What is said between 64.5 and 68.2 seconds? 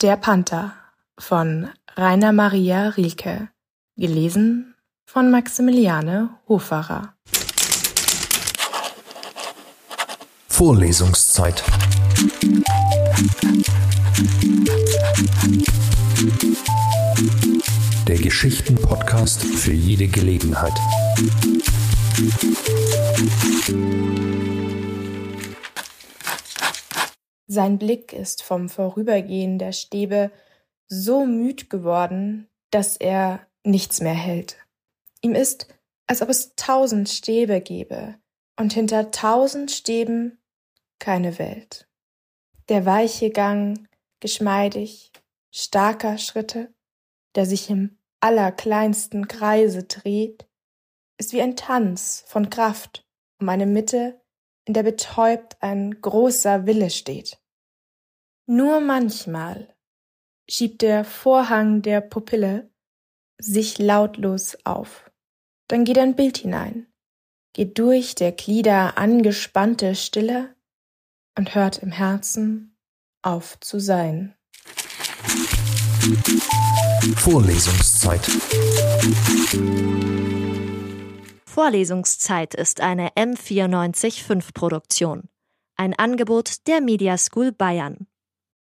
auf. Dann geht ein Bild hinein, geht durch